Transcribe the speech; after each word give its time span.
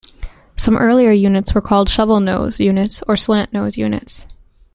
Some 0.55 0.77
earlier 0.77 1.11
units 1.11 1.53
were 1.53 1.61
called 1.61 1.87
"shovel 1.87 2.19
nose" 2.19 2.59
units 2.59 3.03
or 3.07 3.15
"slant 3.15 3.53
nose" 3.53 3.77
units. 3.77 4.25